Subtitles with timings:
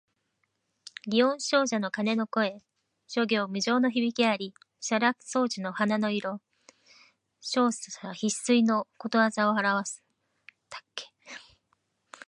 [1.07, 2.63] 祇園精舎の鐘の声、
[3.07, 4.51] 諸行無常の響きあり。
[4.79, 6.41] 沙羅双樹の花の色、
[7.39, 9.09] 盛者必衰の理
[9.43, 10.03] をあらわす。